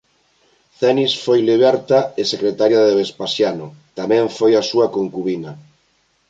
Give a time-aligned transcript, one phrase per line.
[0.79, 3.67] Cenis foi liberta e secretaria de Vespasiano;
[3.99, 5.51] tamén foi a súa concubina.